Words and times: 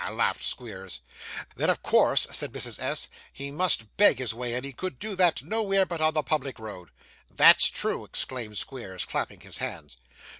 laughed 0.09 0.43
Squeers. 0.43 1.01
'Then, 1.55 1.69
of 1.69 1.83
course,' 1.83 2.25
said 2.31 2.51
Mrs. 2.51 2.81
S., 2.81 3.07
'he 3.31 3.51
must 3.51 3.97
beg 3.97 4.17
his 4.17 4.33
way, 4.33 4.55
and 4.55 4.65
he 4.65 4.73
could 4.73 4.97
do 4.97 5.15
that, 5.15 5.43
nowhere, 5.43 5.85
but 5.85 6.01
on 6.01 6.15
the 6.15 6.23
public 6.23 6.57
road.' 6.57 6.89
'That's 7.29 7.67
true,' 7.67 8.05
exclaimed 8.05 8.57
Squeers, 8.57 9.05
clapping 9.05 9.41
his 9.41 9.57
hands. 9.59 9.97